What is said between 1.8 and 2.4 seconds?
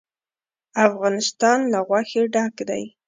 غوښې